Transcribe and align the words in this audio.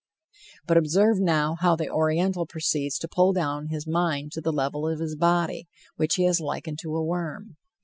But 0.65 0.77
observe 0.77 1.19
now 1.19 1.57
how 1.59 1.75
the 1.75 1.87
Oriental 1.87 2.47
proceeds 2.47 2.97
to 2.97 3.07
pull 3.07 3.33
down 3.33 3.67
his 3.67 3.85
mind 3.85 4.31
to 4.31 4.41
the 4.41 4.51
level 4.51 4.87
of 4.87 4.97
his 4.99 5.15
body, 5.15 5.67
which 5.95 6.15
he 6.15 6.23
has 6.23 6.39
likened 6.41 6.79
to 6.79 6.95
a 6.95 7.03
worm. 7.03 7.57